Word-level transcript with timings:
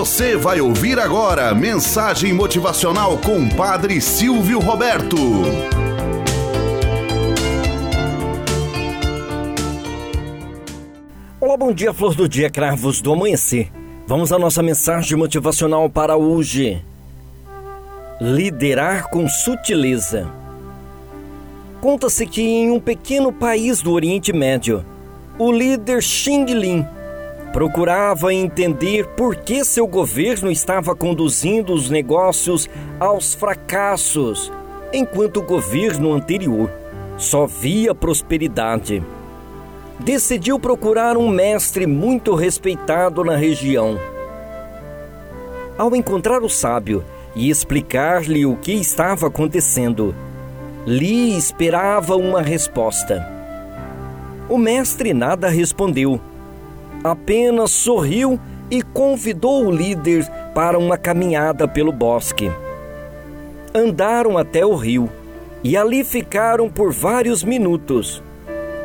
Você 0.00 0.34
vai 0.34 0.62
ouvir 0.62 0.98
agora 0.98 1.54
mensagem 1.54 2.32
motivacional 2.32 3.18
com 3.18 3.46
Padre 3.50 4.00
Silvio 4.00 4.58
Roberto. 4.58 5.14
Olá, 11.38 11.54
bom 11.54 11.70
dia, 11.70 11.92
flor 11.92 12.14
do 12.14 12.26
dia, 12.26 12.48
cravos 12.48 13.02
do 13.02 13.12
amanhecer. 13.12 13.70
Vamos 14.06 14.32
à 14.32 14.38
nossa 14.38 14.62
mensagem 14.62 15.18
motivacional 15.18 15.90
para 15.90 16.16
hoje. 16.16 16.82
Liderar 18.18 19.10
com 19.10 19.28
sutileza. 19.28 20.26
Conta-se 21.82 22.26
que 22.26 22.40
em 22.40 22.70
um 22.70 22.80
pequeno 22.80 23.30
país 23.30 23.82
do 23.82 23.92
Oriente 23.92 24.32
Médio, 24.32 24.82
o 25.38 25.52
líder 25.52 26.02
Xing 26.02 26.46
Lin 26.46 26.86
procurava 27.52 28.32
entender 28.32 29.06
por 29.08 29.36
que 29.36 29.64
seu 29.64 29.86
governo 29.86 30.50
estava 30.50 30.94
conduzindo 30.94 31.72
os 31.72 31.90
negócios 31.90 32.68
aos 32.98 33.34
fracassos, 33.34 34.52
enquanto 34.92 35.38
o 35.38 35.42
governo 35.42 36.12
anterior 36.12 36.70
só 37.16 37.46
via 37.46 37.94
prosperidade. 37.94 39.02
Decidiu 39.98 40.58
procurar 40.58 41.16
um 41.16 41.28
mestre 41.28 41.86
muito 41.86 42.34
respeitado 42.34 43.22
na 43.22 43.36
região. 43.36 43.98
Ao 45.76 45.94
encontrar 45.94 46.42
o 46.42 46.48
sábio 46.48 47.04
e 47.34 47.50
explicar-lhe 47.50 48.46
o 48.46 48.56
que 48.56 48.72
estava 48.72 49.26
acontecendo, 49.26 50.14
Li 50.86 51.36
esperava 51.36 52.16
uma 52.16 52.40
resposta. 52.40 53.26
O 54.48 54.56
mestre 54.56 55.12
nada 55.12 55.48
respondeu 55.50 56.18
apenas 57.02 57.70
sorriu 57.70 58.38
e 58.70 58.82
convidou 58.82 59.66
o 59.66 59.70
líder 59.70 60.28
para 60.54 60.78
uma 60.78 60.96
caminhada 60.96 61.66
pelo 61.66 61.92
bosque. 61.92 62.50
Andaram 63.74 64.36
até 64.36 64.64
o 64.64 64.74
rio 64.74 65.10
e 65.62 65.76
ali 65.76 66.04
ficaram 66.04 66.68
por 66.68 66.92
vários 66.92 67.42
minutos, 67.42 68.22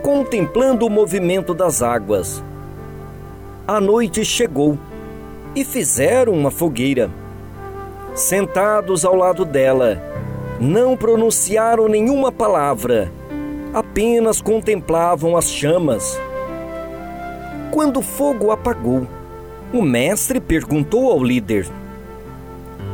contemplando 0.02 0.86
o 0.86 0.90
movimento 0.90 1.54
das 1.54 1.82
águas. 1.82 2.44
A 3.68 3.80
noite 3.80 4.24
chegou 4.24 4.78
e 5.56 5.64
fizeram 5.64 6.34
uma 6.34 6.52
fogueira. 6.52 7.10
Sentados 8.14 9.04
ao 9.04 9.16
lado 9.16 9.44
dela, 9.44 10.02
não 10.60 10.96
pronunciaram 10.96 11.88
nenhuma 11.88 12.32
palavra, 12.32 13.12
apenas 13.74 14.42
contemplavam 14.42 15.36
as 15.36 15.50
chamas. 15.50 16.20
Quando 17.76 17.98
o 17.98 18.02
fogo 18.02 18.52
apagou, 18.52 19.06
o 19.74 19.82
mestre 19.82 20.40
perguntou 20.40 21.12
ao 21.12 21.22
líder: 21.22 21.68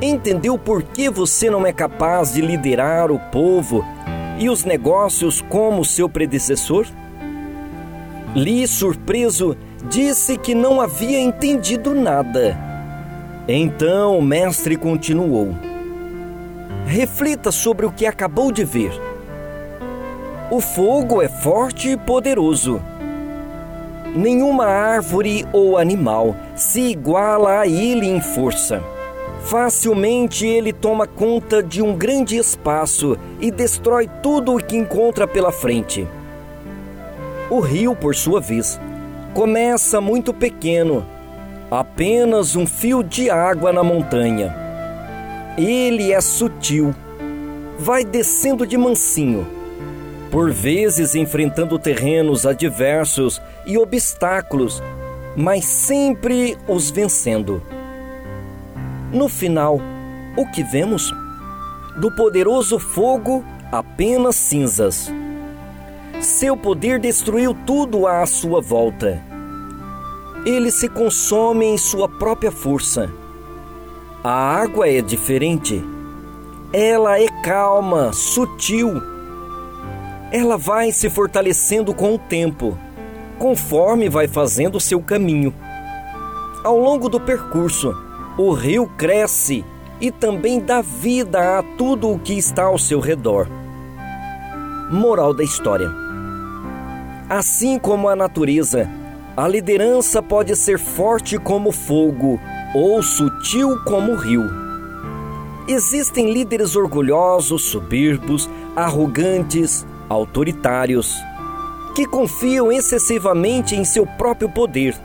Entendeu 0.02 0.58
por 0.58 0.82
que 0.82 1.08
você 1.08 1.52
não 1.52 1.68
é 1.68 1.72
capaz 1.72 2.34
de 2.34 2.42
liderar 2.42 3.12
o 3.12 3.20
povo 3.32 3.86
e 4.40 4.50
os 4.50 4.64
negócios 4.64 5.40
como 5.40 5.86
seu 5.86 6.10
predecessor? 6.10 6.88
Li, 8.34 8.68
surpreso, 8.68 9.56
disse 9.88 10.36
que 10.36 10.56
não 10.56 10.82
havia 10.82 11.20
entendido 11.20 11.94
nada. 11.94 12.58
Então 13.48 14.18
o 14.18 14.22
mestre 14.24 14.76
continuou: 14.76 15.54
Reflita 16.88 17.52
sobre 17.52 17.86
o 17.86 17.92
que 17.92 18.08
acabou 18.08 18.52
de 18.52 18.64
ver. 18.64 19.00
O 20.50 20.60
fogo 20.60 21.22
é 21.22 21.30
forte 21.30 21.90
e 21.90 21.96
poderoso 21.96 22.82
Nenhuma 24.16 24.66
árvore 24.66 25.46
ou 25.54 25.78
animal 25.78 26.36
se 26.54 26.82
iguala 26.82 27.62
a 27.62 27.68
ele 27.68 28.06
em 28.06 28.20
força. 28.20 28.84
Facilmente 29.44 30.46
ele 30.46 30.74
toma 30.74 31.08
conta 31.08 31.64
de 31.64 31.82
um 31.82 31.96
grande 31.96 32.36
espaço 32.36 33.18
e 33.40 33.50
destrói 33.50 34.10
tudo 34.22 34.56
o 34.56 34.62
que 34.62 34.76
encontra 34.76 35.26
pela 35.26 35.52
frente. 35.52 36.06
O 37.50 37.60
rio, 37.60 37.96
por 37.96 38.14
sua 38.14 38.42
vez, 38.42 38.80
começa 39.34 40.02
muito 40.02 40.34
pequeno, 40.34 41.06
apenas 41.70 42.56
um 42.58 42.68
fio 42.68 43.02
de 43.02 43.30
água 43.30 43.72
na 43.72 43.82
montanha. 43.82 44.54
Ele 45.58 46.12
é 46.12 46.20
sutil, 46.20 46.94
vai 47.80 48.04
descendo 48.04 48.68
de 48.68 48.78
mansinho 48.78 49.61
por 50.32 50.50
vezes 50.50 51.14
enfrentando 51.14 51.78
terrenos 51.78 52.46
adversos 52.46 53.42
e 53.66 53.78
obstáculos, 53.78 54.82
mas 55.36 55.66
sempre 55.66 56.58
os 56.70 56.90
vencendo. 56.90 57.62
No 59.12 59.28
final, 59.28 59.82
o 60.38 60.50
que 60.50 60.64
vemos? 60.64 61.12
Do 62.00 62.10
poderoso 62.16 62.80
fogo, 62.80 63.44
apenas 63.70 64.38
cinzas. 64.38 65.12
Seu 66.22 66.56
poder 66.56 66.98
destruiu 66.98 67.54
tudo 67.66 68.08
à 68.08 68.26
sua 68.26 68.62
volta. 68.62 69.22
Ele 70.46 70.72
se 70.72 70.88
consome 70.88 71.66
em 71.66 71.78
sua 71.78 72.08
própria 72.08 72.52
força. 72.52 73.12
A 74.24 74.62
água 74.62 74.88
é 74.88 75.02
diferente. 75.02 75.84
Ela 76.72 77.20
é 77.20 77.28
calma, 77.44 78.14
sutil 78.14 79.12
ela 80.32 80.58
vai 80.58 80.92
se 80.92 81.10
fortalecendo 81.10 81.94
com 81.94 82.16
o 82.16 82.18
tempo, 82.18 82.78
conforme 83.38 84.08
vai 84.08 84.28
fazendo 84.28 84.76
o 84.76 84.80
seu 84.80 85.02
caminho. 85.02 85.54
Ao 86.64 86.78
longo 86.78 87.10
do 87.10 87.20
percurso, 87.20 87.94
o 88.38 88.54
rio 88.54 88.88
cresce 88.98 89.66
e 90.00 90.10
também 90.10 90.60
dá 90.60 90.82
vida 90.82 91.60
a 91.60 91.64
tudo 91.78 92.10
o 92.10 92.20
que 92.20 92.34
está 92.34 92.64
ao 92.64 92.78
seu 92.78 93.00
redor. 93.00 93.48
Moral 94.90 95.34
da 95.34 95.44
história: 95.44 95.90
Assim 97.30 97.78
como 97.78 98.08
a 98.08 98.16
natureza, 98.16 98.90
a 99.36 99.48
liderança 99.48 100.22
pode 100.22 100.56
ser 100.56 100.80
forte 100.80 101.38
como 101.38 101.72
fogo 101.72 102.40
ou 102.74 103.04
sutil 103.04 103.84
como 103.84 104.14
o 104.14 104.16
rio. 104.16 104.44
Existem 105.68 106.32
líderes 106.32 106.76
orgulhosos, 106.76 107.64
soberbos, 107.64 108.50
arrogantes, 108.76 109.86
autoritários, 110.12 111.16
que 111.96 112.06
confiam 112.06 112.72
excessivamente 112.72 113.76
em 113.76 113.84
seu 113.84 114.06
próprio 114.06 114.50
poder 114.50 114.96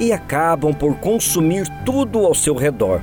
e 0.00 0.12
acabam 0.12 0.72
por 0.72 0.96
consumir 0.96 1.66
tudo 1.84 2.24
ao 2.24 2.34
seu 2.34 2.54
redor. 2.54 3.00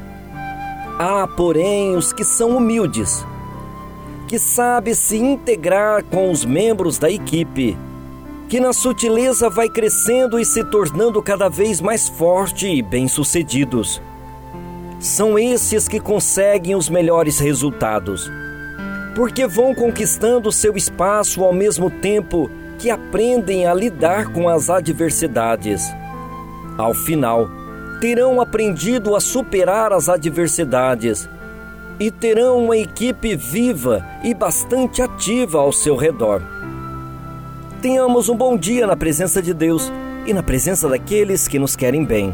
Há, 0.98 1.28
porém, 1.28 1.96
os 1.96 2.12
que 2.12 2.24
são 2.24 2.58
humildes, 2.58 3.26
que 4.28 4.38
sabem 4.38 4.94
se 4.94 5.18
integrar 5.18 6.04
com 6.04 6.30
os 6.32 6.44
membros 6.44 6.98
da 6.98 7.10
equipe, 7.10 7.78
que 8.50 8.60
na 8.60 8.74
sutileza 8.74 9.50
vai 9.50 9.70
crescendo 9.70 10.40
e 10.40 10.46
se 10.46 10.64
tornando 10.64 11.22
cada 11.22 11.48
vez 11.50 11.80
mais 11.80 12.10
forte 12.10 12.68
e 12.68 12.82
bem-sucedidos. 12.82 14.02
São 15.00 15.40
esses 15.40 15.88
que 15.88 16.00
conseguem 16.00 16.76
os 16.76 16.90
melhores 16.90 17.40
resultados 17.40 18.30
porque 19.16 19.48
vão 19.48 19.74
conquistando 19.74 20.52
seu 20.52 20.76
espaço 20.76 21.44
ao 21.44 21.54
mesmo 21.54 21.90
tempo 21.90 22.50
que 22.78 22.90
aprendem 22.90 23.68
a 23.68 23.74
lidar 23.74 24.32
com 24.32 24.48
as 24.48 24.70
adversidades. 24.70 25.84
Ao 26.78 26.94
final, 26.94 27.50
terão 28.00 28.40
aprendido 28.40 29.16
a 29.16 29.20
superar 29.20 29.92
as 29.92 30.08
adversidades 30.08 31.30
e 32.00 32.10
terão 32.10 32.64
uma 32.64 32.78
equipe 32.78 33.36
viva 33.36 34.06
e 34.24 34.34
bastante 34.34 35.02
ativa 35.02 35.60
ao 35.60 35.74
seu 35.74 35.98
redor. 35.98 36.42
Tenhamos 37.82 38.30
um 38.30 38.36
bom 38.36 38.58
dia 38.58 38.88
na 38.88 38.96
presença 38.96 39.42
de 39.42 39.54
Deus 39.54 39.92
e 40.26 40.34
na 40.34 40.42
presença 40.42 40.88
daqueles 40.88 41.48
que 41.48 41.60
nos 41.60 41.76
querem 41.76 42.06
bem. 42.06 42.34